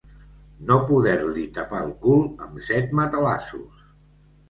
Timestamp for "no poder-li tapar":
0.69-1.83